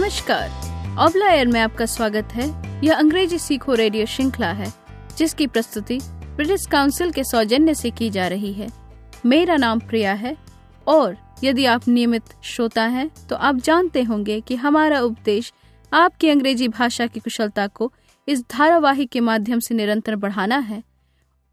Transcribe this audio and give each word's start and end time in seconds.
नमस्कार। 0.00 0.96
ऑबला 0.98 1.30
एयर 1.30 1.46
में 1.46 1.58
आपका 1.60 1.86
स्वागत 1.86 2.28
है। 2.32 2.44
यह 2.84 2.96
अंग्रेज़ी 2.96 3.38
सीखो 3.38 3.74
रेडियो 3.74 4.04
श्रृंखला 4.06 4.50
है, 4.50 4.72
जिसकी 5.18 5.46
प्रस्तुति 5.46 5.98
ब्रिटिश 6.36 6.64
काउंसिल 6.66 7.10
के 7.12 7.24
सौजन्य 7.24 7.74
से 7.74 7.90
की 7.90 8.08
जा 8.10 8.28
रही 8.28 8.52
है। 8.52 8.68
मेरा 9.26 9.56
नाम 9.56 9.80
प्रिया 9.80 10.12
है, 10.12 10.36
और 10.86 11.16
यदि 11.44 11.64
आप 11.64 11.88
नियमित 11.88 12.32
श्रोता 12.44 12.84
हैं 12.84 13.08
तो 13.28 13.36
आप 13.36 13.56
जानते 13.56 14.02
होंगे 14.02 14.40
कि 14.40 14.56
हमारा 14.56 15.00
उपदेश 15.00 15.52
आपकी 15.92 16.28
अंग्रेज़ी 16.28 16.68
भाषा 16.70 17.06
की 17.06 17.20
कुशलता 17.20 17.66
को 17.66 17.92
इस 18.28 18.42
धारावाहिक 18.50 19.10
के 19.10 19.20
माध्यम 19.20 19.60
से 19.60 19.74
निरंतर 19.74 20.16
बढ़ाना 20.16 20.58
है। 20.60 20.82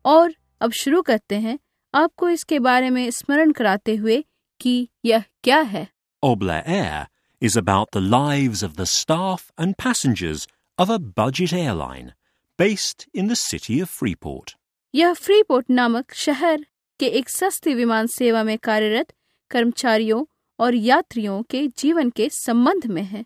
और 0.05 0.33
अब 0.61 0.71
शुरू 0.73 1.01
करते 1.01 1.39
हैं 1.39 1.57
आपको 1.93 2.29
इसके 2.29 2.59
बारे 2.61 2.89
में 2.89 3.09
स्मरण 3.11 3.51
कराते 3.51 3.95
हुए 3.95 4.23
कि 4.61 4.87
यह 5.05 5.23
क्या 5.43 5.59
है। 5.59 5.87
Obla 6.23 6.63
Air 6.69 7.05
is 7.42 7.56
about 7.56 7.90
the 7.90 8.00
lives 8.00 8.62
of 8.62 8.76
the 8.76 8.86
staff 8.86 9.50
and 9.58 9.76
passengers 9.76 10.46
of 10.78 10.90
a 10.90 10.98
budget 10.98 11.52
airline 11.52 12.12
based 12.58 13.06
in 13.12 13.26
the 13.26 13.36
city 13.36 13.80
of 13.80 13.90
Freeport. 13.90 14.54
यह 14.94 15.12
फ्रीपोर्ट 15.14 15.70
नामक 15.70 16.12
शहर 16.14 16.66
के 17.00 17.06
एक 17.18 17.28
सस्ती 17.28 17.74
विमान 17.74 18.06
सेवा 18.06 18.42
में 18.44 18.56
कार्यरत 18.58 19.12
कर्मचारियों 19.50 20.24
और 20.58 20.74
यात्रियों 20.74 21.42
के 21.50 21.66
जीवन 21.78 22.10
के 22.10 22.28
संबंध 22.32 22.86
में 22.86 23.02
है 23.02 23.24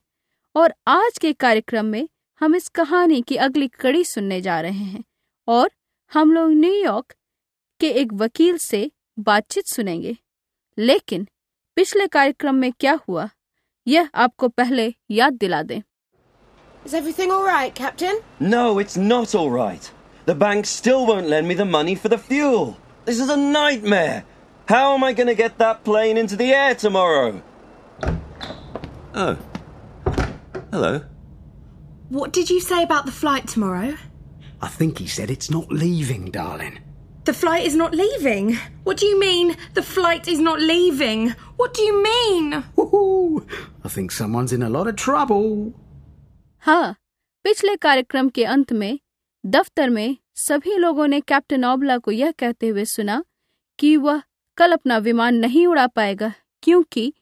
और 0.55 0.75
आज 0.89 1.19
के 1.21 1.33
कार्यक्रम 1.33 1.87
में 1.87 2.09
हम 2.41 2.55
इस 2.57 2.69
कहानी 2.75 3.21
की 3.29 3.37
अगली 3.47 3.69
कड़ी 3.81 4.05
सुनने 4.05 4.41
जा 4.41 4.61
रहे 4.61 4.85
हैं 4.85 5.05
और 5.49 5.71
हम 6.13 6.33
लोग 6.33 6.51
न्यूयॉर्क 6.51 7.15
के 7.81 7.91
एक 8.01 8.13
वकील 8.23 8.59
से 8.59 8.91
बातचीत 9.19 9.67
सुनेंगे 9.67 10.17
लेकिन 10.79 11.27
पिछले 11.77 12.07
कार्यक्रम 12.07 12.55
में 12.55 12.73
क्या 12.81 12.99
हुआ 13.09 13.29
यह 13.87 14.09
आपको 14.15 14.49
पहले 14.49 14.95
याद 15.11 15.33
दिला 15.41 15.63
दें 15.63 15.83
Is 16.87 16.95
everything 16.95 17.33
all 17.35 17.45
right, 17.45 17.75
Captain? 17.75 18.19
No, 18.39 18.79
it's 18.79 18.97
not 18.97 19.35
all 19.35 19.51
right. 19.51 19.87
The 20.27 20.35
bank 20.43 20.67
still 20.73 21.07
won't 21.07 21.29
lend 21.33 21.49
me 21.49 21.55
the 21.61 21.65
money 21.65 21.95
for 21.97 22.09
the 22.13 22.19
fuel. 22.27 22.77
This 23.07 23.19
is 23.25 23.29
a 23.29 23.37
nightmare. 23.37 24.23
How 24.69 24.95
am 24.95 25.03
I 25.03 25.13
going 25.13 25.27
to 25.27 25.35
get 25.41 25.59
that 25.59 25.83
plane 25.89 26.17
into 26.17 26.37
the 26.37 26.53
air 26.53 26.77
tomorrow? 26.77 27.43
Oh. 29.15 29.37
Hello. 30.71 31.03
What 32.09 32.33
did 32.33 32.51
you 32.51 32.61
say 32.61 32.83
about 32.85 33.07
the 33.07 33.19
flight 33.21 33.49
tomorrow? 33.49 33.95
I 34.63 34.69
think 34.69 34.99
he 34.99 35.07
said 35.09 35.31
it's 35.31 35.51
not 35.51 35.73
leaving, 35.73 36.31
darling. 36.31 36.79
The 37.26 37.34
flight 37.34 37.66
is 37.68 37.76
not 37.76 37.94
leaving. 37.94 38.58
What 38.84 38.98
do 38.98 39.06
you 39.06 39.20
mean, 39.20 39.56
the 39.76 39.84
flight 39.84 40.28
is 40.28 40.40
not 40.40 40.60
leaving? 40.60 41.30
What 41.58 41.74
do 41.76 41.84
you 41.84 42.02
mean? 42.04 42.64
Woohoo! 42.76 43.44
I 43.86 43.90
think 43.90 44.12
someone's 44.12 44.52
in 44.52 44.64
a 44.64 44.70
lot 44.70 44.88
of 44.88 44.96
trouble. 44.96 45.74
हाँ 46.64 46.96
पिछले 47.46 47.76
कार्यक्रम 47.76 48.30
के 48.30 48.44
अंत 48.46 48.72
में 48.74 49.00
दफ्तर 49.44 49.90
में 49.90 50.18
सभी 50.38 50.76
लोगों 50.78 51.08
ने 51.08 51.20
कैप्टन 51.22 51.66
ओबला 51.66 51.98
को 51.98 52.12
यह 52.12 52.32
कहते 52.40 52.68
हुए 52.68 52.86
सुना 52.86 53.24
कि 53.80 53.96
वह 53.98 54.22
कल 54.58 54.72
अपना 54.72 54.98
विमान 55.08 55.36
नहीं 55.36 55.66
उड़ा 55.68 55.86
पाएगा 55.88 56.32
क्योंकि 56.64 57.14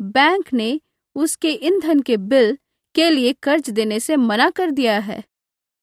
बैंक 0.00 0.52
ने 0.52 0.68
उसके 1.16 1.50
ईंधन 1.66 2.00
के 2.08 2.16
बिल 2.32 2.56
के 2.94 3.08
लिए 3.10 3.32
कर्ज 3.42 3.70
देने 3.70 4.00
से 4.00 4.16
मना 4.16 4.48
कर 4.60 4.70
दिया 4.70 4.98
है 5.08 5.22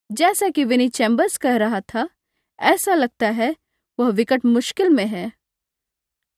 जैसा 0.09 0.49
कि 0.55 0.63
विनी 0.63 0.89
चैम्बर्स 0.89 1.37
कह 1.37 1.57
रहा 1.57 1.81
था 1.93 2.07
ऐसा 2.59 2.95
लगता 2.95 3.29
है 3.39 3.55
वह 3.99 4.09
विकट 4.09 4.45
मुश्किल 4.45 4.89
में 4.89 5.05
है। 5.05 5.31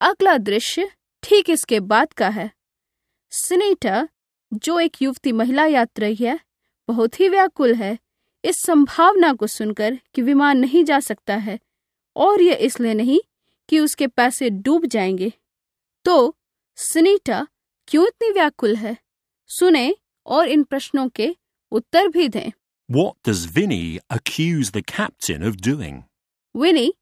अगला 0.02 0.38
दृश्य 0.38 0.92
ठीक 1.24 1.50
इसके 1.50 1.80
बाद 1.80 2.14
का 2.14 2.30
है। 2.30 2.52
सिनेटा 3.32 4.08
जो 4.54 4.80
एक 4.80 5.02
युवती 5.02 5.32
महिला 5.32 5.66
यात्री 5.66 6.16
है 6.16 6.40
बहुत 6.88 7.20
ही 7.20 7.30
व्याकुल 7.30 7.76
है। 7.76 8.00
इस 8.46 8.56
संभावना 8.58 9.34
को 9.34 9.48
सुनकर 9.48 10.00
कि 10.14 10.22
विमान 10.22 10.58
नहीं 10.58 10.84
जा 10.84 11.00
सकता 11.00 11.36
है 11.36 11.60
और 12.16 12.42
यह 12.42 12.58
इसलिए 12.62 12.94
नहीं 12.94 13.20
कि 13.70 13.80
उसके 13.80 14.08
पैसे 14.08 14.50
डूब 14.50 14.86
जाएँगे। 14.86 15.34
तो 16.06 16.36
सिनीटा 16.76 17.48
क्यों 17.88 18.08
इतनी 18.08 18.32
व्याकुल 18.32 18.76
है? 18.76 18.98
सुने 19.48 19.96
और 20.26 20.48
इन 20.48 20.64
प्रश्नों 20.64 21.10
के 21.10 21.36
उत्तर 21.72 22.08
भी 22.08 22.28
दें। 22.28 22.52
What 22.92 23.30
does 23.30 23.58
Vinny 23.58 24.00
accuse 24.18 24.78
the 24.78 24.86
captain 25.00 25.52
of 25.52 25.62
doing? 25.62 26.02
Winnie 26.58 26.94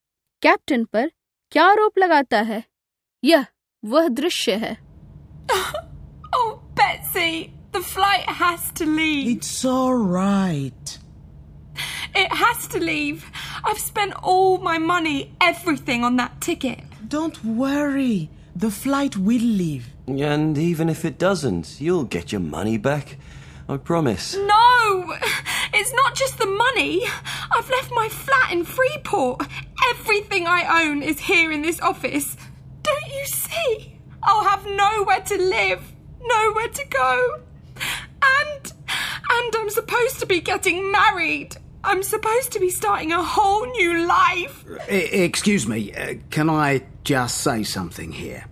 captain 0.42 0.84
पर 0.92 1.10
क्या 1.52 1.64
आरोप 1.70 1.98
लगाता 1.98 2.40
है 2.50 2.62
यह 3.24 3.46
वह 3.84 4.08
दृश्य 4.20 4.54
है 4.64 4.76
Oh, 6.38 6.60
Betsy, 6.78 7.52
the 7.72 7.80
flight 7.80 8.26
has 8.40 8.70
to 8.80 8.84
leave. 8.86 9.28
It's 9.36 9.64
all 9.64 9.94
right. 9.94 10.98
It 12.14 12.32
has 12.40 12.66
to 12.74 12.78
leave. 12.78 13.24
I've 13.64 13.78
spent 13.78 14.12
all 14.22 14.58
my 14.58 14.76
money, 14.78 15.32
everything 15.40 16.04
on 16.04 16.16
that 16.16 16.40
ticket. 16.40 16.80
Don't 17.08 17.42
worry. 17.44 18.28
The 18.54 18.70
flight 18.70 19.16
will 19.16 19.48
leave. 19.62 19.86
And 20.06 20.58
even 20.58 20.88
if 20.88 21.04
it 21.04 21.18
doesn't, 21.18 21.80
you'll 21.80 22.04
get 22.04 22.30
your 22.32 22.40
money 22.42 22.76
back. 22.76 23.16
I 23.68 23.76
promise. 23.78 24.34
No! 24.36 25.14
It's 25.74 25.92
not 25.92 26.14
just 26.14 26.38
the 26.38 26.46
money. 26.46 27.02
I've 27.54 27.68
left 27.70 27.90
my 27.92 28.08
flat 28.08 28.52
in 28.52 28.64
Freeport. 28.64 29.42
Everything 29.89 30.47
I 30.47 30.85
own 30.85 31.01
is 31.03 31.19
here 31.19 31.51
in 31.51 31.61
this 31.61 31.79
office. 31.81 32.37
Don't 32.81 33.07
you 33.07 33.25
see? 33.25 33.99
I'll 34.21 34.43
have 34.43 34.65
nowhere 34.65 35.21
to 35.21 35.37
live, 35.37 35.93
nowhere 36.21 36.69
to 36.69 36.85
go. 36.87 37.41
And 38.21 38.73
and 39.29 39.55
I'm 39.55 39.69
supposed 39.69 40.19
to 40.19 40.25
be 40.25 40.39
getting 40.39 40.91
married. 40.91 41.55
I'm 41.83 42.03
supposed 42.03 42.51
to 42.53 42.59
be 42.59 42.69
starting 42.69 43.11
a 43.11 43.21
whole 43.21 43.65
new 43.65 44.05
life. 44.05 44.63
Excuse 44.87 45.67
me, 45.67 45.93
uh, 45.93 46.15
can 46.29 46.49
I 46.49 46.83
just 47.03 47.41
say 47.41 47.63
something 47.63 48.11
here? 48.11 48.45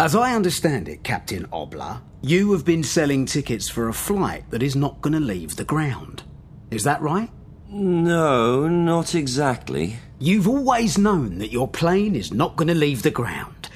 As 0.00 0.16
I 0.16 0.34
understand 0.34 0.88
it, 0.88 1.04
Captain 1.04 1.46
Obla, 1.48 2.00
you 2.22 2.52
have 2.52 2.64
been 2.64 2.82
selling 2.82 3.26
tickets 3.26 3.68
for 3.68 3.88
a 3.88 3.92
flight 3.92 4.50
that 4.50 4.62
is 4.62 4.74
not 4.74 5.00
going 5.00 5.12
to 5.12 5.20
leave 5.20 5.54
the 5.54 5.64
ground. 5.64 6.24
Is 6.72 6.82
that 6.84 7.00
right? 7.00 7.30
No, 7.68 8.66
not 8.66 9.14
exactly. 9.14 9.96
You've 10.21 10.47
always 10.47 10.97
known 10.97 11.37
that 11.39 11.51
your 11.51 11.67
plane 11.67 12.15
is 12.15 12.31
not 12.33 12.55
going 12.55 12.67
to 12.69 12.75
leave 12.75 13.03
the 13.03 13.11
ground. 13.11 13.69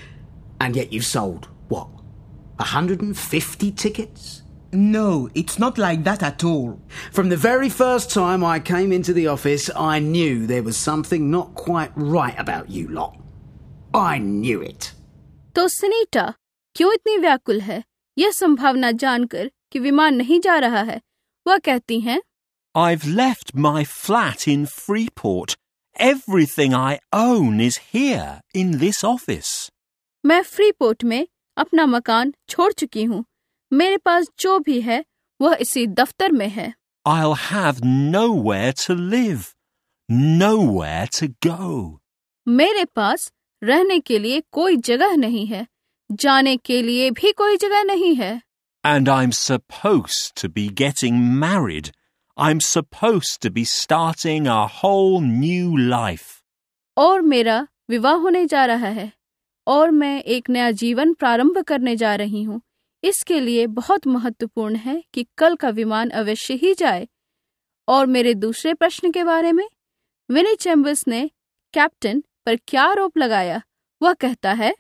And 0.60 0.76
yet 0.76 0.92
you've 0.94 1.06
sold, 1.06 1.48
what, 1.70 1.88
150 2.58 3.72
tickets? 3.72 4.42
No, 4.74 5.30
it's 5.36 5.60
not 5.60 5.78
like 5.78 6.04
that 6.06 6.24
at 6.24 6.44
all. 6.44 6.80
From 7.12 7.30
the 7.30 7.38
very 7.38 7.70
first 7.70 8.10
time 8.10 8.44
I 8.44 8.60
came 8.60 8.92
into 8.92 9.14
the 9.14 9.28
office, 9.28 9.70
I 9.76 10.00
knew 10.00 10.48
there 10.48 10.64
was 10.64 10.78
something 10.78 11.30
not 11.30 11.56
quite 11.56 11.92
right 11.96 12.36
about 12.40 12.70
you 12.70 12.88
lot. 12.88 13.18
I 13.94 14.18
knew 14.20 14.62
it. 14.62 14.94
तो 15.56 15.68
सिनीटा 15.68 16.34
क्यों 16.76 16.92
इतनी 16.94 17.18
व्याकुल 17.18 17.60
है 17.62 17.84
यह 18.18 18.32
संभावना 18.32 18.92
जानकर 19.04 19.50
कि 19.72 19.80
विमान 19.80 20.16
नहीं 20.16 20.40
जा 20.42 20.58
रहा 20.60 20.82
है 20.92 21.00
वह 21.48 21.58
कहती 21.66 22.00
हैं 22.00 22.20
I've 22.74 23.06
left 23.06 23.54
my 23.54 23.84
flat 23.84 24.48
in 24.48 24.66
Freeport. 24.66 25.58
Everything 25.96 26.74
I 26.74 27.00
own 27.14 27.60
is 27.60 27.78
here 27.94 28.42
in 28.54 28.80
this 28.80 29.04
office. 29.04 29.70
मैं 30.24 30.42
फ्रीपोर्ट 30.44 31.04
में 31.04 31.28
अपना 31.58 31.86
मकान 31.86 32.34
छोड़ 32.50 32.72
चुकी 32.74 33.04
हूँ 33.04 33.24
मेरे 33.72 33.98
पास 33.98 34.28
जो 34.40 34.58
भी 34.60 34.80
है 34.82 35.04
वह 35.40 35.58
इसी 35.62 35.86
दफ्तर 35.88 36.32
में 36.32 36.48
है 36.50 36.74
I'll 37.06 37.36
have 37.36 37.80
nowhere 37.84 38.74
to 38.86 38.96
live, 39.14 39.46
nowhere 40.10 41.08
to 41.20 41.28
go. 41.48 42.00
मेरे 42.48 42.86
पास 42.96 43.32
रहने 43.62 44.00
के 44.00 44.20
लिए 44.20 44.42
कोई 44.52 44.78
जगह 44.90 45.16
नहीं 45.16 45.46
है 45.48 45.66
जाने 46.10 46.56
के 46.58 46.82
लिए 46.82 47.10
भी 47.12 47.32
कोई 47.32 47.58
जगह 47.58 47.84
नहीं 47.84 48.16
है 48.16 48.40
And 48.84 49.10
I'm 49.10 49.32
supposed 49.32 50.36
to 50.42 50.50
be 50.50 50.68
getting 50.84 51.18
married. 51.42 51.92
I'm 52.38 52.60
supposed 52.60 53.42
to 53.42 53.52
be 53.52 53.64
starting 53.66 54.48
a 54.48 54.68
whole 54.68 55.22
new 55.22 55.78
life. 55.78 56.42
और 56.98 57.22
मेरा 57.22 57.68
विवाह 57.90 58.16
होने 58.16 58.46
जा 58.46 58.66
रहा 58.66 58.88
है 58.88 59.12
और 59.68 59.92
मैं 59.92 60.22
एक 60.24 60.50
नया 60.50 60.72
जीवन 60.72 61.14
प्रारंभ 61.14 61.58
करने 61.68 61.96
जा 61.96 62.16
रही 62.16 62.44
हूँ 62.44 62.62
इसके 63.04 63.40
लिए 63.40 63.68
बहुत 63.68 64.08
महत्वपूर्ण 64.08 64.76
है 64.76 65.02
कि 65.14 65.26
कल 65.38 65.56
का 65.56 65.70
विमान 65.70 66.10
अवश्य 66.10 66.54
ही 66.54 66.74
जाए 66.74 67.08
और 67.88 68.06
मेरे 68.06 68.34
दूसरे 68.34 68.74
प्रश्न 68.74 69.12
के 69.12 69.24
बारे 69.24 69.52
में 69.52 69.68
विनी 70.30 70.56
चैम्बर्स 70.56 71.08
ने 71.08 71.30
कैप्टन 71.74 72.24
पर 72.46 72.56
क्या 72.68 72.84
आरोप 72.84 73.18
लगाया 73.18 73.62
वह 74.02 74.14
कहता 74.14 74.54
है 74.54 74.74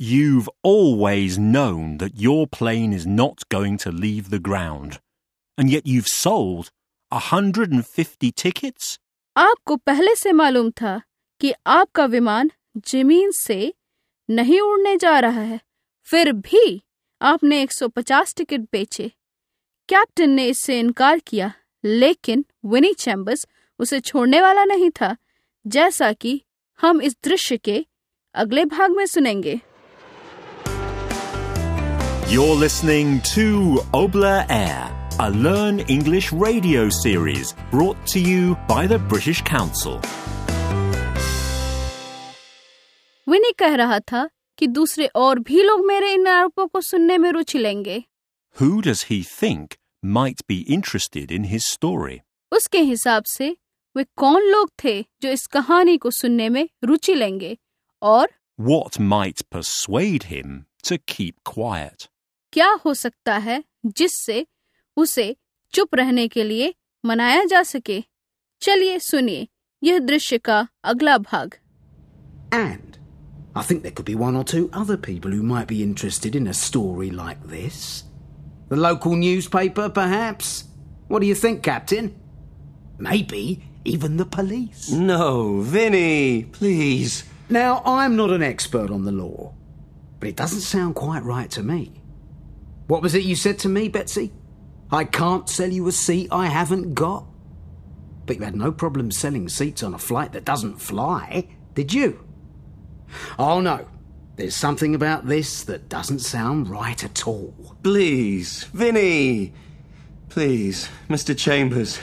You've 0.00 0.48
always 0.68 1.38
known 1.38 1.98
that 1.98 2.16
your 2.20 2.46
plane 2.48 2.92
is 2.92 3.06
not 3.06 3.44
going 3.48 3.76
to 3.78 3.92
leave 3.92 4.30
the 4.30 4.40
ground. 4.48 4.98
And 5.58 5.70
yet 5.70 5.86
you've 5.86 6.08
sold 6.08 6.70
150 7.13 8.31
tickets? 8.31 8.99
आपको 9.37 9.75
पहले 9.75 10.15
से 10.15 10.31
मालूम 10.31 10.71
था 10.71 11.01
कि 11.39 11.53
आपका 11.67 12.05
विमान 12.05 12.51
ज़मीन 12.77 13.31
से 13.31 13.73
नहीं 14.29 14.61
उड़ने 14.61 14.97
जा 14.97 15.19
रहा 15.19 15.41
है। 15.41 15.59
फिर 16.03 16.31
भी 16.31 16.83
आपने 17.21 17.61
150 17.61 18.35
टिकट 18.35 18.59
बेचे। 18.59 19.11
कैप्टन 19.89 20.29
ने 20.29 20.45
इससे 20.45 20.79
इनकार 20.79 21.19
किया 21.19 21.53
लेकिन 21.83 22.45
विनी 22.65 22.93
चैम्बर्स 22.93 23.47
उसे 23.79 23.99
छोड़ने 23.99 24.41
वाला 24.41 24.65
नहीं 24.65 24.89
था 24.89 25.17
जैसा 25.67 26.13
कि 26.13 26.41
हम 26.81 27.01
इस 27.01 27.15
दृश्य 27.23 27.57
के 27.57 27.85
अगले 28.35 28.65
भाग 28.65 28.91
में 28.91 29.05
सुनेंगे। 29.05 29.61
You're 32.29 32.59
listening 32.61 33.09
to 33.35 33.45
Obla 33.95 34.33
Air, 34.51 34.98
a 35.18 35.30
Learn 35.30 35.78
English 35.88 36.32
radio 36.32 36.88
series 36.88 37.54
brought 37.70 37.96
to 38.08 38.20
you 38.20 38.56
by 38.68 38.86
the 38.86 38.98
British 39.12 39.40
Council. 39.42 40.00
विनी 43.28 43.52
कह 43.58 43.74
रहा 43.74 43.98
था 44.12 44.28
कि 44.58 44.66
दूसरे 44.66 45.06
और 45.16 45.38
भी 45.38 45.62
लोग 45.62 45.84
मेरे 45.86 46.12
इन 46.14 46.26
आरोपों 46.28 46.66
को 46.66 46.80
सुनने 46.80 47.18
में 47.18 47.30
रुचि 47.32 47.58
लेंगे 47.58 48.02
Who 48.56 48.70
does 48.82 49.02
he 49.10 49.22
think 49.22 49.76
might 50.02 50.42
be 50.48 50.58
interested 50.76 51.30
in 51.38 51.44
his 51.52 51.66
story? 51.66 52.18
उसके 52.52 52.78
हिसाब 52.78 53.24
से 53.24 53.56
वे 53.96 54.04
कौन 54.16 54.42
लोग 54.50 54.70
थे 54.84 55.00
जो 55.22 55.28
इस 55.28 55.46
कहानी 55.46 55.96
को 55.98 56.10
सुनने 56.10 56.48
में 56.48 56.68
रुचि 56.84 57.14
लेंगे 57.14 57.56
और 58.02 58.28
What 58.60 58.98
might 59.12 59.40
persuade 59.50 60.24
him 60.32 60.66
to 60.88 60.98
keep 61.14 61.34
quiet? 61.52 62.08
क्या 62.52 62.70
हो 62.84 62.94
सकता 62.94 63.36
है 63.46 63.62
जिससे 63.86 64.44
उसे 64.98 65.36
चुप 65.74 65.94
रहने 65.94 66.26
के 66.28 66.44
लिए 66.44 66.74
मनाया 67.04 67.44
जा 67.44 67.62
सके 67.62 68.02
चलिए 68.62 68.98
सुनिए 68.98 69.48
यह 69.82 69.98
दृश्य 69.98 70.38
का 70.38 70.66
अगला 70.84 71.18
भाग 71.18 71.54
And 72.52 72.98
I 73.56 73.62
think 73.62 73.82
there 73.82 73.92
could 73.92 74.06
be 74.06 74.14
one 74.14 74.36
or 74.36 74.44
two 74.44 74.70
other 74.72 74.96
people 74.96 75.32
who 75.32 75.42
might 75.42 75.66
be 75.66 75.82
interested 75.82 76.36
in 76.40 76.46
a 76.46 76.54
story 76.54 77.10
like 77.10 77.40
this. 77.48 78.04
The 78.68 78.76
local 78.76 79.16
newspaper, 79.16 79.88
perhaps? 79.88 80.64
What 81.08 81.20
do 81.20 81.26
you 81.26 81.34
think, 81.34 81.62
Captain? 81.64 82.14
Maybe 82.98 83.64
even 83.84 84.16
the 84.16 84.24
police. 84.24 84.90
No, 84.90 85.60
Vinny, 85.62 86.44
please. 86.44 87.24
Now, 87.48 87.82
I'm 87.84 88.16
not 88.16 88.30
an 88.30 88.42
expert 88.42 88.90
on 88.90 89.04
the 89.04 89.12
law, 89.12 89.52
but 90.20 90.28
it 90.28 90.36
doesn't 90.36 90.60
sound 90.60 90.94
quite 90.94 91.24
right 91.24 91.50
to 91.50 91.62
me. 91.62 91.92
What 92.86 93.02
was 93.02 93.14
it 93.14 93.24
you 93.24 93.36
said 93.36 93.58
to 93.60 93.68
me, 93.68 93.88
Betsy? 93.88 94.32
I 94.91 95.03
can't 95.03 95.47
sell 95.47 95.69
you 95.69 95.87
a 95.87 95.91
seat 95.91 96.29
I 96.31 96.47
haven't 96.47 96.93
got. 96.93 97.25
But 98.25 98.37
you 98.37 98.43
had 98.43 98.55
no 98.55 98.71
problem 98.71 99.11
selling 99.11 99.49
seats 99.49 99.83
on 99.83 99.93
a 99.93 99.99
flight 99.99 100.33
that 100.33 100.45
doesn't 100.45 100.81
fly, 100.81 101.47
did 101.73 101.93
you? 101.93 102.23
Oh 103.37 103.59
no, 103.59 103.87
there's 104.35 104.55
something 104.55 104.95
about 104.95 105.27
this 105.27 105.63
that 105.63 105.89
doesn't 105.89 106.19
sound 106.19 106.69
right 106.69 107.03
at 107.03 107.27
all. 107.27 107.75
Please, 107.83 108.63
Vinny. 108.65 109.53
Please, 110.29 110.89
Mr. 111.07 111.37
Chambers. 111.37 111.99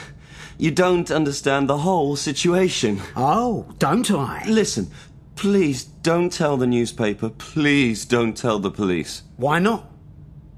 You 0.57 0.71
don't 0.71 1.11
understand 1.11 1.69
the 1.69 1.77
whole 1.77 2.15
situation. 2.15 2.99
Oh, 3.15 3.73
don't 3.77 4.09
I? 4.09 4.43
Listen, 4.47 4.89
please 5.35 5.83
don't 5.83 6.31
tell 6.31 6.57
the 6.57 6.67
newspaper. 6.67 7.29
Please 7.29 8.05
don't 8.05 8.35
tell 8.35 8.59
the 8.59 8.71
police. 8.71 9.23
Why 9.37 9.59
not? 9.59 9.89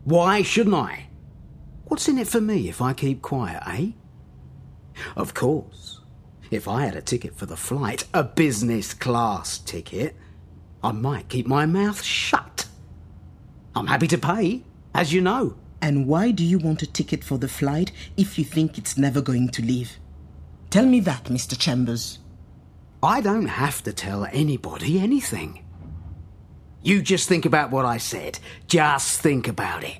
Why 0.06 0.42
shouldn't 0.42 0.76
I? 0.76 1.09
What's 1.90 2.08
in 2.08 2.20
it 2.20 2.28
for 2.28 2.40
me 2.40 2.70
if 2.70 2.82
I 2.82 2.94
keep 2.94 3.24
quiet, 3.24 3.64
eh? 3.66 3.92
Of 5.16 5.34
course, 5.34 6.02
if 6.52 6.68
I 6.68 6.86
had 6.86 6.96
a 6.96 7.02
ticket 7.02 7.36
for 7.36 7.48
the 7.48 7.58
flight, 7.58 8.08
a 8.14 8.24
business 8.24 8.94
class 8.94 9.58
ticket, 9.58 10.16
I 10.84 10.92
might 10.92 11.30
keep 11.30 11.48
my 11.48 11.66
mouth 11.66 12.02
shut. 12.04 12.68
I'm 13.76 13.88
happy 13.88 14.08
to 14.08 14.20
pay, 14.20 14.64
as 14.94 15.14
you 15.14 15.20
know. 15.20 15.56
And 15.82 16.06
why 16.06 16.30
do 16.30 16.46
you 16.46 16.60
want 16.60 16.84
a 16.84 16.88
ticket 16.88 17.24
for 17.24 17.40
the 17.40 17.48
flight 17.48 17.92
if 18.16 18.38
you 18.38 18.46
think 18.46 18.78
it's 18.78 18.98
never 18.98 19.20
going 19.20 19.50
to 19.50 19.64
leave? 19.64 19.98
Tell 20.70 20.86
me 20.86 21.00
that, 21.02 21.24
Mr. 21.26 21.58
Chambers. 21.58 22.20
I 23.02 23.20
don't 23.20 23.48
have 23.48 23.82
to 23.84 23.94
tell 23.94 24.26
anybody 24.26 25.00
anything. 25.00 25.66
You 26.84 27.02
just 27.02 27.28
think 27.28 27.46
about 27.46 27.72
what 27.72 27.86
I 27.86 27.98
said. 27.98 28.38
Just 28.68 29.22
think 29.22 29.48
about 29.48 29.84
it. 29.84 29.98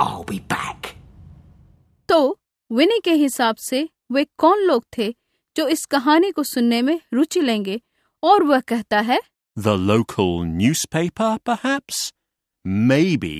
I'll 0.00 0.24
be 0.24 0.38
back. 0.48 0.86
तो 2.08 2.38
विनी 2.70 2.98
के 3.04 3.12
हिसाब 3.14 3.56
से 3.60 3.88
वे 4.12 4.24
कौन 4.38 4.60
लोग 4.66 4.84
थे 4.98 5.10
जो 5.56 5.66
इस 5.68 5.84
कहानी 5.86 6.30
को 6.32 6.42
सुनने 6.42 6.80
में 6.82 7.00
रुचि 7.14 7.40
लेंगे 7.40 7.80
और 8.22 8.42
वह 8.42 8.60
कहता 8.60 9.00
है 9.00 9.18
The 9.56 9.74
local 9.90 10.30
newspaper, 10.60 11.30
perhaps? 11.48 11.98
Maybe 12.64 13.34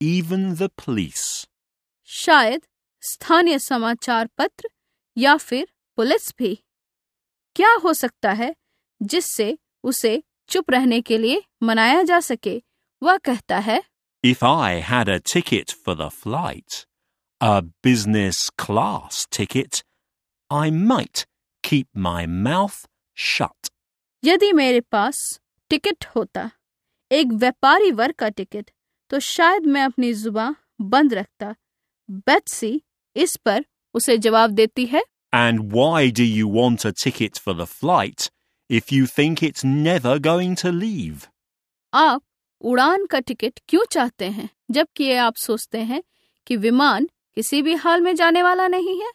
even 0.00 0.44
the 0.60 0.68
police. 0.84 1.24
शायद 2.08 2.62
स्थानीय 3.02 3.58
समाचार 3.58 4.28
पत्र 4.38 4.68
या 5.16 5.36
फिर 5.36 5.66
पुलिस 5.98 6.32
भी 6.38 6.54
क्या 7.56 7.72
हो 7.84 7.92
सकता 7.92 8.32
है 8.32 8.54
जिससे 9.00 9.56
उसे 9.84 10.22
चुप 10.48 10.70
रहने 10.70 11.00
के 11.00 11.18
लिए 11.18 11.42
मनाया 11.62 12.02
जा 12.02 12.20
सके 12.20 12.62
वह 13.02 13.16
कहता 13.24 13.58
है 13.58 13.82
If 14.23 14.43
I 14.43 14.81
had 14.81 15.07
a 15.07 15.19
ticket 15.21 15.71
for 15.71 15.95
the 15.95 16.09
flight, 16.09 16.85
a 17.41 17.61
business 17.61 18.49
class 18.49 19.25
ticket, 19.31 19.83
I 20.51 20.69
might 20.71 21.25
keep 21.63 21.87
my 21.93 22.25
mouth 22.25 22.85
shut. 23.15 23.69
यदि 24.23 24.51
मेरे 24.53 24.79
पास 24.91 25.39
टिकट 25.69 26.05
होता 26.15 26.49
एक 27.11 27.27
व्यापारी 27.33 27.91
वर्ग 27.91 28.15
का 28.19 28.29
टिकट 28.29 28.71
तो 29.09 29.19
शायद 29.19 29.65
मैं 29.65 29.83
अपनी 29.83 30.13
जुबान 30.13 30.55
बंद 30.81 31.13
रखता 31.13 31.53
बेट्सी 32.27 32.81
इस 33.15 33.35
पर 33.45 33.65
उसे 33.95 34.17
जवाब 34.17 34.51
देती 34.59 34.85
है 34.85 35.01
And 35.33 35.71
why 35.71 36.09
do 36.09 36.23
you 36.23 36.47
want 36.47 36.85
a 36.85 36.91
ticket 36.91 37.39
for 37.45 37.53
the 37.53 37.67
flight 37.71 38.29
if 38.69 38.91
you 38.91 39.05
think 39.15 39.43
it's 39.43 39.63
never 39.63 40.19
going 40.19 40.55
to 40.63 40.71
leave? 40.71 41.27
आप 41.93 42.21
उड़ान 42.64 43.04
का 43.06 43.18
टिकट 43.20 43.60
क्यों 43.68 43.84
चाहते 43.92 44.28
हैं 44.30 44.48
जबकि 44.70 45.04
ये 45.04 45.16
आप 45.16 45.36
सोचते 45.36 45.78
हैं 45.82 46.02
कि 46.46 46.56
विमान 46.56 47.08
किसी 47.34 47.60
भी 47.62 47.74
हाल 47.74 48.00
में 48.00 48.14
जाने 48.14 48.42
वाला 48.42 48.66
नहीं 48.68 49.00
है 49.00 49.10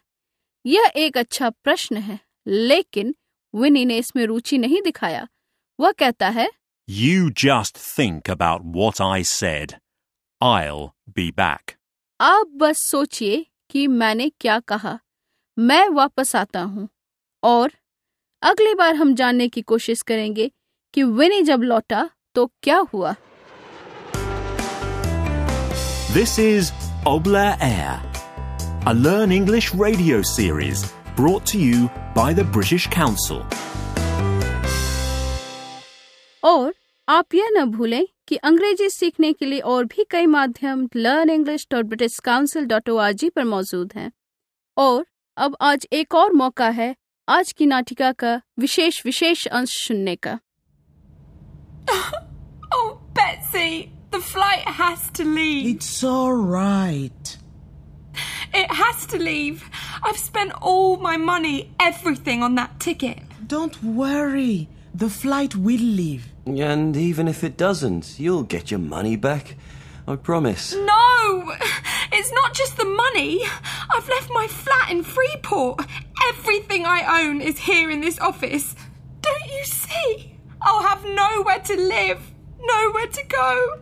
यह 0.65 0.91
एक 0.95 1.17
अच्छा 1.17 1.49
प्रश्न 1.49 1.97
है 1.97 2.19
लेकिन 2.47 3.13
विनी 3.53 3.83
ने 3.85 3.97
इसमें 3.97 4.25
रुचि 4.25 4.57
नहीं 4.57 4.81
दिखाया 4.81 5.27
वह 5.79 5.91
कहता 5.91 6.29
है 6.29 6.47
You 6.87 7.29
just 7.39 7.77
think 7.77 8.29
about 8.29 8.63
what 8.75 8.99
I 8.99 9.21
said. 9.23 9.73
I'll 10.41 10.85
be 11.15 11.25
back. 11.37 11.75
आप 12.19 12.47
बस 12.55 12.77
सोचिए 12.91 13.45
कि 13.69 13.85
मैंने 13.87 14.29
क्या 14.39 14.59
कहा 14.59 14.97
मैं 15.57 15.87
वापस 15.89 16.35
आता 16.35 16.61
हूँ 16.61 16.87
और 17.43 17.71
अगली 18.41 18.73
बार 18.75 18.95
हम 18.95 19.13
जानने 19.15 19.47
की 19.47 19.61
कोशिश 19.63 20.01
करेंगे 20.01 20.49
कि 20.93 21.03
विनी 21.03 21.41
जब 21.41 21.63
लौटा 21.63 22.09
तो 22.35 22.45
क्या 22.63 22.77
हुआ 22.93 23.15
This 26.13 26.39
is 26.39 26.71
Obla 27.05 27.55
Air, 27.61 28.01
a 28.85 28.93
Learn 28.93 29.31
English 29.31 29.75
radio 29.75 30.21
series 30.23 30.91
brought 31.15 31.45
to 31.45 31.59
you 31.59 31.87
by 32.15 32.33
the 32.33 32.45
British 32.55 32.87
Council. 32.87 33.43
और 36.43 36.73
आप 37.09 37.35
यह 37.35 37.49
न 37.53 37.65
भूलें 37.65 38.05
कि 38.27 38.35
अंग्रेज़ी 38.35 38.89
सीखने 38.89 39.33
के 39.33 39.45
लिए 39.45 39.59
और 39.59 39.85
भी 39.85 40.05
कई 40.09 40.25
माध्यम 40.25 40.89
learn 40.95 41.29
English 41.29 41.67
dot 41.71 41.85
British 41.85 42.19
Council 42.19 42.65
dot 42.65 42.89
O 42.89 42.97
R 42.97 43.11
G 43.11 43.29
पर 43.29 43.43
मौजूद 43.43 43.93
हैं। 43.95 44.11
और 44.77 45.05
अब 45.37 45.57
आज 45.61 45.87
एक 45.93 46.15
और 46.15 46.33
मौका 46.33 46.69
है 46.69 46.95
आज 47.29 47.51
की 47.51 47.65
नाटिका 47.65 48.11
का 48.11 48.41
विशेष 48.59 49.05
विशेष 49.05 49.45
अंश 49.47 49.87
सुनने 49.87 50.15
का। 50.15 50.39
Oh, 52.73 52.89
Betsy, 53.13 53.98
the 54.11 54.19
flight 54.19 54.59
has 54.59 55.09
to 55.11 55.23
leave. 55.23 55.75
It's 55.75 56.03
all 56.03 56.33
right. 56.33 57.37
It 58.53 58.71
has 58.71 59.05
to 59.07 59.17
leave. 59.17 59.69
I've 60.01 60.17
spent 60.17 60.51
all 60.61 60.97
my 60.97 61.17
money, 61.17 61.71
everything 61.79 62.41
on 62.41 62.55
that 62.55 62.79
ticket. 62.79 63.19
Don't 63.45 63.81
worry. 63.83 64.69
The 64.93 65.09
flight 65.09 65.55
will 65.55 65.79
leave. 65.79 66.27
And 66.45 66.97
even 66.97 67.27
if 67.27 67.43
it 67.43 67.57
doesn't, 67.57 68.19
you'll 68.19 68.43
get 68.43 68.71
your 68.71 68.79
money 68.79 69.15
back. 69.15 69.55
I 70.07 70.15
promise. 70.15 70.73
No! 70.73 71.55
It's 72.11 72.31
not 72.31 72.55
just 72.55 72.77
the 72.77 72.85
money. 72.85 73.41
I've 73.91 74.09
left 74.09 74.31
my 74.31 74.47
flat 74.47 74.89
in 74.89 75.03
Freeport. 75.03 75.85
Everything 76.29 76.85
I 76.85 77.21
own 77.21 77.41
is 77.41 77.59
here 77.59 77.91
in 77.91 78.01
this 78.01 78.19
office. 78.19 78.75
Don't 79.21 79.45
you 79.45 79.63
see? 79.63 80.35
I'll 80.61 80.81
have 80.81 81.05
nowhere 81.05 81.59
to 81.59 81.75
live, 81.75 82.31
nowhere 82.59 83.07
to 83.07 83.23
go. 83.27 83.81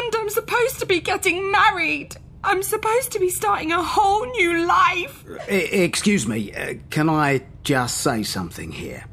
And 0.00 0.14
and 0.14 0.22
I'm 0.22 0.30
supposed 0.30 0.78
to 0.78 0.86
be 0.86 1.00
getting 1.00 1.50
married. 1.52 2.16
I'm 2.42 2.62
supposed 2.62 3.12
to 3.12 3.18
be 3.20 3.28
starting 3.28 3.70
a 3.70 3.82
whole 3.82 4.24
new 4.24 4.66
life. 4.66 5.24
E- 5.50 5.82
excuse 5.84 6.26
me, 6.26 6.54
uh, 6.54 6.74
can 6.88 7.10
I 7.10 7.42
just 7.64 7.98
say 7.98 8.22
something 8.22 8.72
here? 8.72 9.04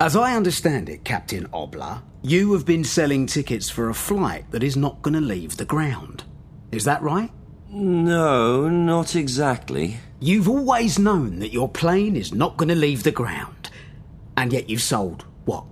As 0.00 0.16
I 0.16 0.34
understand 0.36 0.88
it, 0.88 1.04
Captain 1.04 1.46
Obla, 1.48 2.00
you 2.22 2.54
have 2.54 2.64
been 2.64 2.82
selling 2.82 3.26
tickets 3.26 3.68
for 3.68 3.90
a 3.90 3.94
flight 3.94 4.50
that 4.52 4.62
is 4.62 4.74
not 4.74 5.02
going 5.02 5.12
to 5.14 5.20
leave 5.20 5.58
the 5.58 5.66
ground. 5.66 6.24
Is 6.72 6.84
that 6.84 7.02
right? 7.02 7.30
No, 7.68 8.70
not 8.70 9.14
exactly. 9.14 9.98
You've 10.18 10.48
always 10.48 10.98
known 10.98 11.40
that 11.40 11.52
your 11.52 11.68
plane 11.68 12.16
is 12.16 12.32
not 12.32 12.56
going 12.56 12.70
to 12.70 12.74
leave 12.74 13.02
the 13.02 13.12
ground. 13.12 13.70
And 14.34 14.50
yet 14.50 14.70
you've 14.70 14.80
sold, 14.80 15.26
what, 15.44 15.64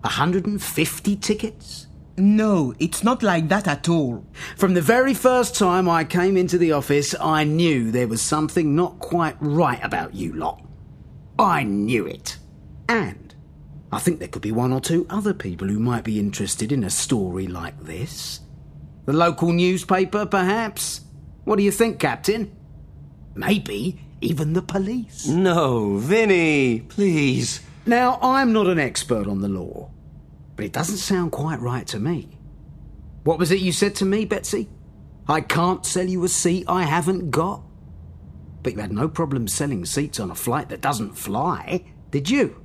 150 0.00 1.16
tickets? 1.16 1.87
No, 2.18 2.74
it's 2.78 3.04
not 3.04 3.22
like 3.22 3.48
that 3.48 3.68
at 3.68 3.88
all. 3.88 4.26
From 4.56 4.74
the 4.74 4.82
very 4.82 5.14
first 5.14 5.54
time 5.54 5.88
I 5.88 6.04
came 6.04 6.36
into 6.36 6.58
the 6.58 6.72
office, 6.72 7.14
I 7.20 7.44
knew 7.44 7.90
there 7.90 8.08
was 8.08 8.20
something 8.20 8.74
not 8.74 8.98
quite 8.98 9.36
right 9.40 9.82
about 9.82 10.14
you 10.14 10.32
lot. 10.32 10.60
I 11.38 11.62
knew 11.62 12.06
it. 12.06 12.36
And 12.88 13.34
I 13.92 14.00
think 14.00 14.18
there 14.18 14.28
could 14.28 14.42
be 14.42 14.52
one 14.52 14.72
or 14.72 14.80
two 14.80 15.06
other 15.08 15.32
people 15.32 15.68
who 15.68 15.78
might 15.78 16.04
be 16.04 16.18
interested 16.18 16.72
in 16.72 16.84
a 16.84 16.90
story 16.90 17.46
like 17.46 17.80
this. 17.84 18.40
The 19.06 19.12
local 19.12 19.52
newspaper, 19.52 20.26
perhaps? 20.26 21.02
What 21.44 21.56
do 21.56 21.62
you 21.62 21.70
think, 21.70 22.00
Captain? 22.00 22.54
Maybe 23.34 24.00
even 24.20 24.52
the 24.52 24.62
police. 24.62 25.26
No, 25.26 25.96
Vinny, 25.98 26.80
please. 26.80 27.60
Now, 27.86 28.18
I'm 28.20 28.52
not 28.52 28.66
an 28.66 28.78
expert 28.78 29.26
on 29.26 29.40
the 29.40 29.48
law, 29.48 29.90
but 30.58 30.64
it 30.64 30.72
doesn't 30.72 30.96
sound 30.96 31.30
quite 31.30 31.60
right 31.60 31.86
to 31.86 32.00
me. 32.00 32.36
What 33.22 33.38
was 33.38 33.52
it 33.52 33.60
you 33.60 33.70
said 33.70 33.94
to 33.94 34.04
me, 34.04 34.24
Betsy? 34.24 34.68
I 35.28 35.40
can't 35.40 35.86
sell 35.86 36.08
you 36.08 36.24
a 36.24 36.28
seat 36.28 36.64
I 36.66 36.82
haven't 36.82 37.30
got. 37.30 37.62
But 38.64 38.72
you 38.72 38.80
had 38.80 38.90
no 38.90 39.06
problem 39.06 39.46
selling 39.46 39.84
seats 39.84 40.18
on 40.18 40.32
a 40.32 40.34
flight 40.34 40.68
that 40.70 40.80
doesn't 40.80 41.16
fly, 41.16 41.84
did 42.10 42.28
you? 42.28 42.60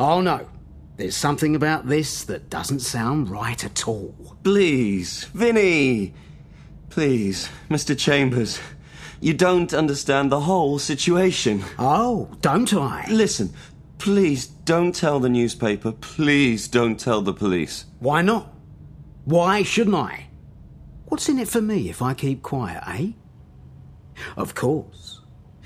Oh 0.00 0.20
no, 0.22 0.48
there's 0.96 1.16
something 1.16 1.54
about 1.54 1.86
this 1.86 2.24
that 2.24 2.50
doesn't 2.50 2.80
sound 2.80 3.30
right 3.30 3.64
at 3.64 3.86
all. 3.86 4.36
Please, 4.42 5.22
Vinny. 5.26 6.14
Please, 6.90 7.48
Mr. 7.70 7.96
Chambers. 7.96 8.58
You 9.20 9.34
don't 9.34 9.72
understand 9.72 10.32
the 10.32 10.40
whole 10.40 10.80
situation. 10.80 11.62
Oh, 11.78 12.28
don't 12.40 12.74
I? 12.74 13.06
Listen, 13.08 13.52
please 13.98 14.50
don't 14.64 14.94
tell 14.94 15.20
the 15.20 15.28
newspaper. 15.28 15.92
Please 15.92 16.68
don't 16.68 16.98
tell 16.98 17.22
the 17.22 17.32
police. 17.32 17.86
Why 17.98 18.22
not? 18.22 18.52
Why 19.24 19.62
shouldn't 19.62 19.96
I? 19.96 20.28
What's 21.06 21.28
in 21.28 21.38
it 21.38 21.48
for 21.48 21.60
me 21.60 21.88
if 21.88 22.00
I 22.00 22.14
keep 22.14 22.42
quiet, 22.42 22.82
eh? 22.86 23.12
Of 24.36 24.54
course, 24.54 25.20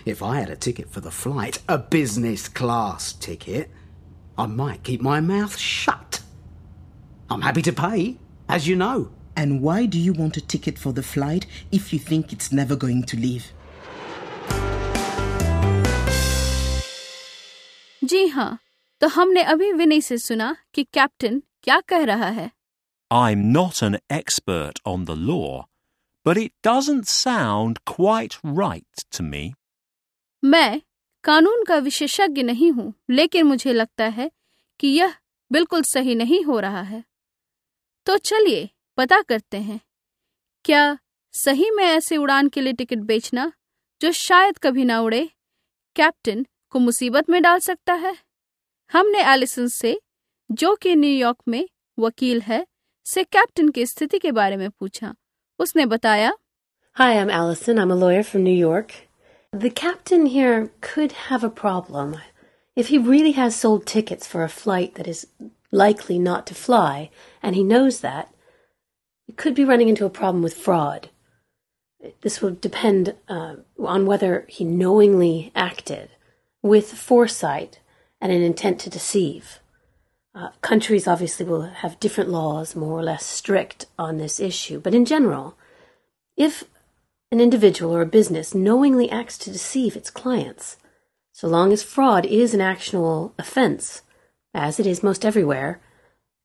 if 0.04 0.22
I 0.22 0.40
had 0.40 0.50
a 0.50 0.56
ticket 0.56 0.90
for 0.90 1.00
the 1.00 1.10
flight, 1.10 1.62
a 1.68 1.78
business 1.78 2.48
class 2.48 3.12
ticket, 3.12 3.70
I 4.38 4.46
might 4.46 4.82
keep 4.82 5.00
my 5.00 5.20
mouth 5.20 5.56
shut. 5.56 6.20
I'm 7.30 7.42
happy 7.42 7.62
to 7.62 7.72
pay, 7.72 8.18
as 8.48 8.66
you 8.66 8.76
know. 8.76 9.10
And 9.36 9.60
why 9.60 9.86
do 9.86 9.98
you 9.98 10.12
want 10.14 10.36
a 10.36 10.40
ticket 10.40 10.78
for 10.78 10.92
the 10.92 11.02
flight 11.02 11.46
if 11.70 11.92
you 11.92 11.98
think 11.98 12.32
it's 12.32 12.52
never 12.52 12.76
going 12.76 13.04
to 13.04 13.16
leave? 13.16 13.52
जी 18.06 18.26
हाँ 18.28 18.65
तो 19.00 19.08
हमने 19.08 19.42
अभी 19.42 19.72
विनय 19.72 20.00
से 20.00 20.18
सुना 20.18 20.56
कि 20.74 20.84
captain 20.84 21.42
क्या 21.62 21.80
कह 21.80 22.04
रहा 22.04 22.28
है। 22.28 22.50
I'm 23.12 23.56
not 23.56 23.82
an 23.82 23.94
expert 24.12 24.80
on 24.88 25.04
the 25.04 25.16
law, 25.30 25.62
but 26.26 26.38
it 26.38 26.50
doesn't 26.66 27.04
sound 27.04 27.78
quite 27.90 28.34
right 28.58 29.04
to 29.12 29.30
me. 29.32 29.52
मैं 30.44 30.80
कानून 31.24 31.64
का 31.64 31.76
विशेषज्ञ 31.76 32.42
नहीं 32.42 32.72
हूँ 32.72 32.94
लेकिन 33.10 33.46
मुझे 33.46 33.72
लगता 33.72 34.04
है 34.04 34.30
कि 34.80 34.88
यह 34.88 35.14
बिल्कुल 35.52 35.82
सही 35.82 36.14
नहीं 36.14 36.44
हो 36.44 36.60
रहा 36.60 36.82
है। 36.82 37.04
तो 38.06 38.18
चलिए 38.18 38.68
पता 38.96 39.22
करते 39.22 39.56
हैं 39.56 39.80
क्या 40.64 40.98
सही 41.32 41.70
में 41.70 41.84
ऐसे 41.84 42.16
उड़ान 42.16 42.48
के 42.48 42.60
लिए 42.60 42.72
टिकट 42.72 42.98
बेचना 42.98 43.52
जो 44.02 44.12
शायद 44.12 44.58
कभी 44.58 44.84
ना 44.84 45.00
उड़े 45.00 45.30
कैप्टन 45.96 46.46
को 46.70 46.78
मुसीबत 46.78 47.30
में 47.30 47.42
डाल 47.42 47.58
सकता 47.58 47.94
है? 47.94 48.25
हमने 48.93 49.23
एलिसन 49.33 49.67
से 49.67 49.99
जो 50.61 50.75
कि 50.81 50.95
न्यूयॉर्क 50.95 51.37
में 51.47 51.65
वकील 51.99 52.41
है 52.41 52.65
से 53.05 53.23
कैप्टन 53.23 53.69
की 53.75 53.85
स्थिति 53.85 54.19
के 54.19 54.31
बारे 54.31 54.57
में 54.57 54.69
पूछा 54.69 55.13
उसने 55.59 55.85
बताया 55.85 56.31
Hi, 56.99 57.13
I'm 57.17 57.29
Allison. 57.29 57.77
I'm 57.79 57.91
a 57.91 57.95
lawyer 57.95 58.23
from 58.29 58.43
New 58.43 58.55
York. 58.61 58.93
The 59.53 59.69
captain 59.69 60.25
here 60.25 60.71
could 60.81 61.13
have 61.29 61.43
a 61.45 61.49
problem. 61.49 62.15
If 62.75 62.89
he 62.89 62.97
really 62.97 63.31
has 63.37 63.55
sold 63.55 63.85
tickets 63.85 64.27
for 64.27 64.43
a 64.43 64.49
flight 64.49 64.95
that 64.95 65.07
is 65.07 65.25
likely 65.71 66.19
not 66.19 66.45
to 66.47 66.53
fly, 66.53 67.09
and 67.41 67.55
he 67.55 67.63
knows 67.63 68.01
that, 68.01 68.27
he 69.25 69.33
could 69.33 69.55
be 69.55 69.63
running 69.63 69.87
into 69.87 70.05
a 70.05 70.09
problem 70.19 70.43
with 70.43 70.53
fraud. 70.65 71.09
This 72.21 72.41
will 72.41 72.57
depend 72.67 73.13
uh, 73.29 73.55
on 73.79 74.05
whether 74.05 74.45
he 74.49 74.65
knowingly 74.65 75.51
acted 75.55 76.09
with 76.61 76.91
foresight 76.93 77.79
and 78.19 78.31
an 78.31 78.41
intent 78.41 78.79
to 78.81 78.89
deceive. 78.89 79.59
Uh, 80.33 80.49
countries 80.61 81.07
obviously 81.07 81.45
will 81.45 81.63
have 81.63 81.99
different 81.99 82.29
laws, 82.29 82.75
more 82.75 82.99
or 82.99 83.03
less 83.03 83.25
strict 83.25 83.85
on 83.99 84.17
this 84.17 84.39
issue, 84.39 84.79
but 84.79 84.93
in 84.95 85.03
general, 85.03 85.55
if 86.37 86.63
an 87.31 87.41
individual 87.41 87.93
or 87.95 88.01
a 88.01 88.05
business 88.05 88.55
knowingly 88.55 89.09
acts 89.09 89.37
to 89.37 89.51
deceive 89.51 89.95
its 89.95 90.09
clients, 90.09 90.77
so 91.33 91.47
long 91.47 91.73
as 91.73 91.83
fraud 91.83 92.25
is 92.25 92.53
an 92.53 92.61
actionable 92.61 93.33
offense, 93.37 94.03
as 94.53 94.79
it 94.79 94.85
is 94.85 95.03
most 95.03 95.25
everywhere, 95.25 95.79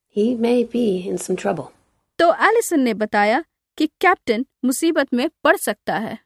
he 0.08 0.34
may 0.34 0.64
be 0.64 1.06
in 1.06 1.18
some 1.18 1.36
trouble. 1.36 1.72
तो 2.18 2.32
Allison 2.48 2.80
ने 2.80 2.94
बताया 2.94 3.44
कि 3.78 3.86
captain 4.00 4.44
मुसीबत 4.64 5.14
में 5.14 5.28
पड़ 5.44 5.56
सकता 5.56 5.98
है 5.98 6.18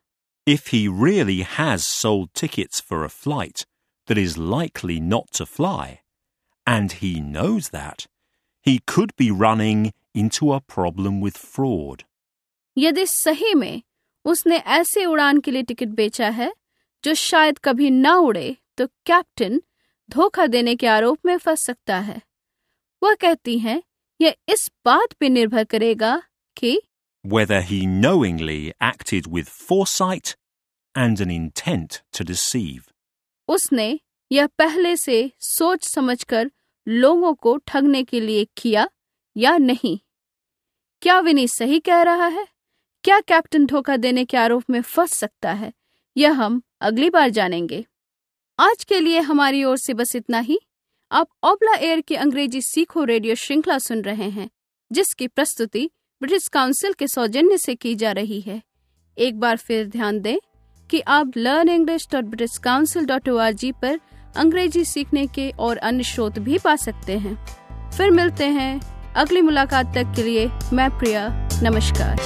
If 0.47 0.69
he 0.69 0.89
really 0.89 1.43
has 1.43 1.87
sold 1.87 2.33
tickets 2.35 2.81
for 2.81 3.05
a 3.05 3.09
flight 3.09 3.65
that 4.07 4.19
is 4.19 4.37
likely 4.37 5.01
not 5.01 5.31
to 5.33 5.47
fly, 5.47 6.01
and 6.67 6.93
he 6.93 7.21
knows 7.21 7.71
that, 7.71 8.07
he 8.61 8.81
could 8.87 9.15
be 9.17 9.31
running 9.31 9.93
into 10.15 10.53
a 10.53 10.61
problem 10.61 11.21
with 11.21 11.37
fraud. 11.37 12.05
यदि 12.77 13.07
सही 13.07 13.55
में 13.55 13.83
उसने 14.25 14.57
ऐसे 14.79 15.05
उड़ान 15.05 15.41
के 15.41 15.51
लिए 15.51 15.63
टिकट 15.63 15.89
बेचा 16.01 16.29
है 16.31 16.53
जो 17.05 17.15
शायद 17.15 17.59
कभी 17.65 17.91
न 17.91 18.07
उड़े 18.07 18.57
तो 18.77 18.87
कैप्टन 19.07 19.61
धोखा 20.11 20.47
देने 20.47 20.75
के 20.77 20.87
आरोप 20.87 21.27
में 21.27 21.37
फंस 21.39 21.65
सकता 21.67 21.99
है 22.01 22.21
वह 23.03 23.15
कहती 23.21 23.59
हैं 23.59 23.83
यह 24.21 24.35
इस 24.49 24.71
बात 24.85 25.13
पर 25.13 25.29
निर्भर 25.29 25.65
करेगा 25.65 26.21
कि 26.57 26.79
Whether 27.25 27.61
he 27.61 27.79
knowingly 27.87 28.73
acted 28.81 29.27
with 29.27 29.49
foresight 29.49 30.37
and 30.95 31.21
an 31.21 31.31
intent 31.31 32.03
to 32.13 32.25
deceive. 32.25 32.87
उसने 33.48 34.00
यह 34.32 34.48
पहले 34.48 34.98
से 34.98 35.32
सोच 35.40 35.88
समझकर 35.88 36.52
लोगों 36.88 37.34
को 37.34 37.58
ठगने 37.58 38.04
के 38.04 38.20
लिए 38.20 38.48
किया 38.58 38.90
या 39.38 39.58
नहीं? 39.58 40.00
क्या 41.02 41.20
विनी 41.20 41.48
सही 41.48 41.80
कह 41.80 42.02
रहा 42.02 42.28
है? 42.28 42.48
क्या 43.04 43.20
कैप्टन 43.20 43.66
धोखा 43.66 43.98
देने 43.98 44.26
के 44.26 44.38
आरोप 44.38 44.64
में 44.70 44.82
फंस 44.82 45.14
सकता 45.14 45.54
है? 45.54 45.74
यह 46.18 46.32
हम 46.32 46.62
अगली 46.82 47.10
बार 47.10 47.30
जानेंगे। 47.30 47.86
आज 48.60 48.84
के 48.84 49.00
लिए 49.00 49.20
हमारी 49.20 49.64
ओर 49.64 49.78
से 49.78 49.94
बस 49.94 50.16
इतना 50.16 50.40
ही। 50.40 50.60
आप 51.12 51.30
ओबला 51.44 51.76
एयर 51.76 52.02
की 52.02 52.16
अंग्रेज़ी 52.16 52.62
सीखो 52.62 53.04
रेडियो 53.04 53.36
श्रृंखला 53.36 53.78
सुन 53.78 54.02
रहे 54.02 54.30
हैं, 54.30 54.50
जिसकी 54.92 55.28
प्रस्तुति 55.28 55.90
ब्रिटिश 56.22 56.48
काउंसिल 56.48 56.94
के 56.94 57.08
सौजन्य 57.08 57.58
से 57.58 57.76
की 57.76 57.96
जा 57.96 58.12
रही 58.12 58.42
है। 58.42 58.62
एक 59.18 59.40
बार 59.40 59.58
फिर 59.58 59.88
ध्यान 59.88 60.20
दें 60.20 60.38
कि 60.90 61.00
आप 61.00 61.32
learn 61.38 61.70
English 61.70 62.08
dot 62.12 62.24
British 62.24 62.58
Council 62.58 63.06
dot 63.06 63.30
O 63.30 63.40
पर 63.82 64.00
अंग्रेज़ी 64.38 64.86
सीखने 64.86 65.28
के 65.28 65.50
और 65.60 65.78
अन्य 65.78 66.04
स्रोत 66.04 66.40
भी 66.40 66.58
पा 66.58 66.76
सकते 66.76 67.18
हैं। 67.18 67.36
फिर 67.92 68.12
मिलते 68.12 68.46
हैं 68.46 68.82
अगली 69.14 69.42
मुलाकात 69.42 69.94
तक 69.96 70.14
के 70.16 70.24
लिए 70.24 70.50
मैं 70.74 70.90
प्रिया, 71.00 71.50
नमस्कार। 71.64 72.20